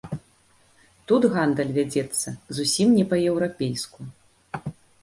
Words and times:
Тут 1.11 1.27
гандаль 1.35 1.75
вядзецца 1.77 2.27
зусім 2.61 2.87
не 2.99 3.05
па-еўрапейску. 3.13 3.99